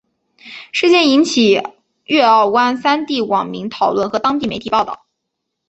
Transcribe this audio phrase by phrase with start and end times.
[0.71, 1.61] 事件引起
[2.05, 5.05] 粤港澳三地网民讨论和当地媒体报导。